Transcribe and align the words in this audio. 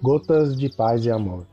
Gotas 0.00 0.56
de 0.56 0.68
Paz 0.68 1.04
e 1.04 1.10
Amor. 1.10 1.44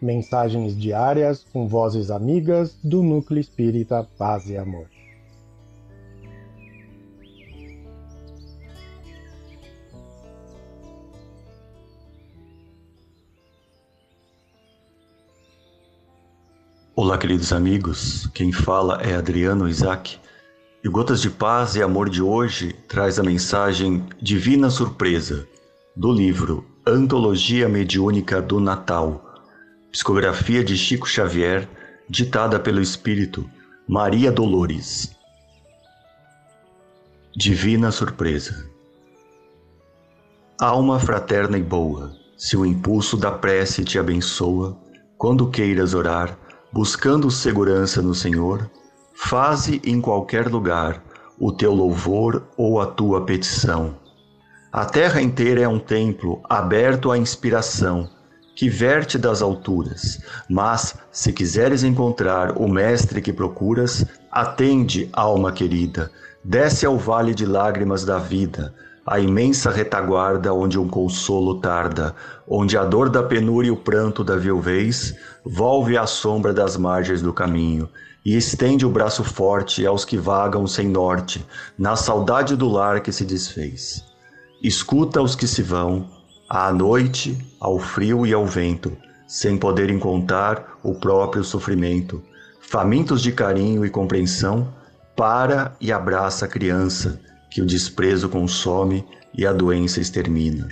Mensagens 0.00 0.74
diárias 0.74 1.44
com 1.52 1.68
vozes 1.68 2.10
amigas 2.10 2.78
do 2.82 3.02
Núcleo 3.02 3.38
Espírita 3.38 4.08
Paz 4.16 4.48
e 4.48 4.56
Amor. 4.56 4.86
Olá, 16.96 17.18
queridos 17.18 17.52
amigos. 17.52 18.26
Quem 18.28 18.50
fala 18.50 19.02
é 19.02 19.14
Adriano 19.14 19.68
Isaac. 19.68 20.18
E 20.82 20.88
Gotas 20.88 21.20
de 21.20 21.28
Paz 21.28 21.76
e 21.76 21.82
Amor 21.82 22.08
de 22.08 22.22
hoje 22.22 22.72
traz 22.88 23.18
a 23.18 23.22
mensagem 23.22 24.06
Divina 24.22 24.70
Surpresa 24.70 25.46
do 25.94 26.10
livro 26.10 26.73
Antologia 26.86 27.66
Mediúnica 27.66 28.42
do 28.42 28.60
Natal, 28.60 29.24
psicografia 29.90 30.62
de 30.62 30.76
Chico 30.76 31.08
Xavier, 31.08 31.66
ditada 32.10 32.60
pelo 32.60 32.78
Espírito 32.78 33.48
Maria 33.88 34.30
Dolores. 34.30 35.16
Divina 37.34 37.90
Surpresa 37.90 38.68
Alma 40.60 41.00
fraterna 41.00 41.56
e 41.56 41.62
boa, 41.62 42.14
se 42.36 42.54
o 42.54 42.66
impulso 42.66 43.16
da 43.16 43.32
prece 43.32 43.82
te 43.82 43.98
abençoa, 43.98 44.76
quando 45.16 45.48
queiras 45.48 45.94
orar, 45.94 46.38
buscando 46.70 47.30
segurança 47.30 48.02
no 48.02 48.14
Senhor, 48.14 48.70
faze 49.14 49.80
em 49.82 50.02
qualquer 50.02 50.48
lugar 50.48 51.02
o 51.40 51.50
teu 51.50 51.72
louvor 51.72 52.46
ou 52.58 52.78
a 52.78 52.84
tua 52.84 53.24
petição. 53.24 54.03
A 54.76 54.84
terra 54.84 55.22
inteira 55.22 55.60
é 55.60 55.68
um 55.68 55.78
templo 55.78 56.42
aberto 56.50 57.12
à 57.12 57.16
inspiração, 57.16 58.10
que 58.56 58.68
verte 58.68 59.16
das 59.16 59.40
alturas. 59.40 60.20
Mas, 60.50 60.96
se 61.12 61.32
quiseres 61.32 61.84
encontrar 61.84 62.58
o 62.58 62.66
mestre 62.66 63.22
que 63.22 63.32
procuras, 63.32 64.04
atende, 64.32 65.08
alma 65.12 65.52
querida, 65.52 66.10
desce 66.42 66.84
ao 66.84 66.98
vale 66.98 67.32
de 67.32 67.46
lágrimas 67.46 68.04
da 68.04 68.18
vida, 68.18 68.74
a 69.06 69.20
imensa 69.20 69.70
retaguarda 69.70 70.52
onde 70.52 70.76
um 70.76 70.88
consolo 70.88 71.60
tarda, 71.60 72.12
onde 72.44 72.76
a 72.76 72.82
dor 72.84 73.08
da 73.08 73.22
penúria 73.22 73.68
e 73.68 73.70
o 73.70 73.76
pranto 73.76 74.24
da 74.24 74.34
viuvez 74.34 75.14
volve 75.44 75.96
à 75.96 76.04
sombra 76.04 76.52
das 76.52 76.76
margens 76.76 77.22
do 77.22 77.32
caminho 77.32 77.88
e 78.26 78.36
estende 78.36 78.84
o 78.84 78.90
braço 78.90 79.22
forte 79.22 79.86
aos 79.86 80.04
que 80.04 80.18
vagam 80.18 80.66
sem 80.66 80.88
norte, 80.88 81.46
na 81.78 81.94
saudade 81.94 82.56
do 82.56 82.68
lar 82.68 83.00
que 83.00 83.12
se 83.12 83.24
desfez. 83.24 84.13
Escuta 84.64 85.20
os 85.20 85.36
que 85.36 85.46
se 85.46 85.60
vão, 85.60 86.08
à 86.48 86.72
noite, 86.72 87.36
ao 87.60 87.78
frio 87.78 88.24
e 88.24 88.32
ao 88.32 88.46
vento, 88.46 88.96
sem 89.28 89.58
poderem 89.58 89.98
contar 89.98 90.78
o 90.82 90.94
próprio 90.94 91.44
sofrimento, 91.44 92.22
famintos 92.62 93.20
de 93.20 93.30
carinho 93.30 93.84
e 93.84 93.90
compreensão, 93.90 94.72
para 95.14 95.76
e 95.78 95.92
abraça 95.92 96.46
a 96.46 96.48
criança, 96.48 97.20
que 97.50 97.60
o 97.60 97.66
desprezo 97.66 98.26
consome 98.30 99.04
e 99.34 99.46
a 99.46 99.52
doença 99.52 100.00
extermina. 100.00 100.66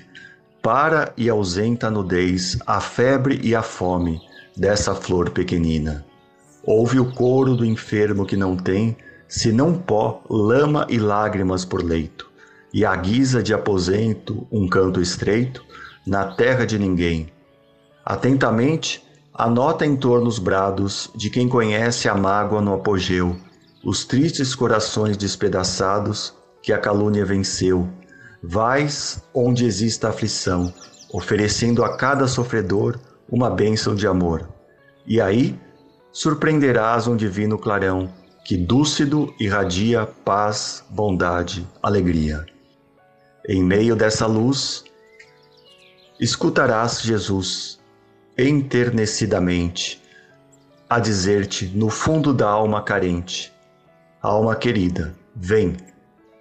Para 0.62 1.12
e 1.14 1.28
ausenta 1.28 1.88
a 1.88 1.90
nudez, 1.90 2.56
a 2.66 2.80
febre 2.80 3.40
e 3.42 3.54
a 3.54 3.62
fome 3.62 4.22
dessa 4.56 4.94
flor 4.94 5.28
pequenina. 5.28 6.02
Ouve 6.64 6.98
o 6.98 7.12
coro 7.12 7.54
do 7.54 7.66
enfermo 7.66 8.24
que 8.24 8.38
não 8.38 8.56
tem, 8.56 8.96
senão 9.28 9.74
pó, 9.74 10.22
lama 10.30 10.86
e 10.88 10.96
lágrimas 10.96 11.66
por 11.66 11.84
leito, 11.84 12.31
e 12.72 12.84
a 12.84 12.94
guisa 12.96 13.42
de 13.42 13.52
aposento 13.52 14.46
um 14.50 14.68
canto 14.68 15.00
estreito, 15.00 15.64
na 16.06 16.24
terra 16.24 16.64
de 16.64 16.78
ninguém. 16.78 17.30
Atentamente, 18.04 19.04
anota 19.32 19.86
em 19.86 19.96
torno 19.96 20.26
os 20.26 20.38
brados 20.38 21.10
de 21.14 21.30
quem 21.30 21.48
conhece 21.48 22.08
a 22.08 22.14
mágoa 22.14 22.60
no 22.60 22.74
apogeu, 22.74 23.36
os 23.84 24.04
tristes 24.04 24.54
corações 24.54 25.16
despedaçados 25.16 26.34
que 26.62 26.72
a 26.72 26.78
calúnia 26.78 27.24
venceu. 27.24 27.88
Vais 28.42 29.22
onde 29.32 29.64
exista 29.64 30.08
aflição, 30.08 30.72
oferecendo 31.12 31.84
a 31.84 31.96
cada 31.96 32.26
sofredor 32.26 32.98
uma 33.28 33.50
bênção 33.50 33.94
de 33.94 34.06
amor. 34.06 34.48
E 35.06 35.20
aí 35.20 35.58
surpreenderás 36.10 37.06
um 37.06 37.16
divino 37.16 37.58
clarão 37.58 38.12
que 38.44 38.56
dúcido 38.56 39.32
irradia 39.38 40.06
paz, 40.24 40.84
bondade, 40.90 41.66
alegria. 41.80 42.44
Em 43.48 43.62
meio 43.62 43.96
dessa 43.96 44.26
luz, 44.26 44.84
escutarás 46.18 47.02
Jesus 47.02 47.80
enternecidamente 48.38 50.00
a 50.88 50.98
dizer-te 50.98 51.66
no 51.66 51.88
fundo 51.88 52.32
da 52.32 52.48
alma 52.48 52.82
carente: 52.82 53.52
Alma 54.20 54.54
querida, 54.54 55.14
vem 55.34 55.76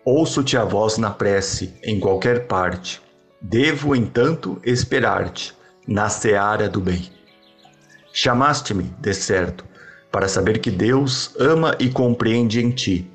Ouço-te 0.03 0.57
a 0.57 0.63
voz 0.63 0.97
na 0.97 1.11
prece, 1.11 1.75
em 1.83 1.99
qualquer 1.99 2.47
parte. 2.47 2.99
Devo, 3.39 3.95
entanto, 3.95 4.59
esperar-te, 4.63 5.55
na 5.87 6.09
seara 6.09 6.67
do 6.67 6.81
bem. 6.81 7.11
Chamaste-me, 8.11 8.91
de 8.99 9.13
certo, 9.13 9.63
para 10.11 10.27
saber 10.27 10.57
que 10.57 10.71
Deus 10.71 11.35
ama 11.39 11.75
e 11.79 11.87
compreende 11.87 12.59
em 12.59 12.71
ti. 12.71 13.11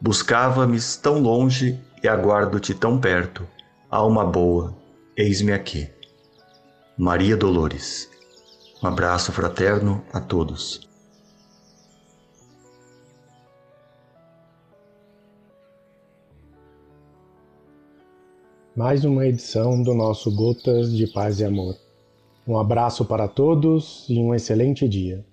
Buscava-me 0.00 0.78
tão 1.02 1.18
longe 1.18 1.78
e 2.04 2.08
aguardo-te 2.08 2.74
tão 2.74 3.00
perto. 3.00 3.48
Alma 3.90 4.24
boa, 4.24 4.76
eis-me 5.16 5.52
aqui. 5.52 5.90
Maria 6.96 7.36
Dolores. 7.36 8.10
Um 8.82 8.86
abraço 8.86 9.32
fraterno 9.32 10.04
a 10.12 10.20
todos. 10.20 10.84
mais 18.76 19.04
uma 19.04 19.24
edição 19.24 19.80
do 19.84 19.94
nosso 19.94 20.34
Gotas 20.34 20.92
de 20.92 21.06
Paz 21.06 21.38
e 21.38 21.44
Amor. 21.44 21.76
Um 22.46 22.58
abraço 22.58 23.04
para 23.04 23.28
todos 23.28 24.04
e 24.08 24.18
um 24.18 24.34
excelente 24.34 24.88
dia. 24.88 25.24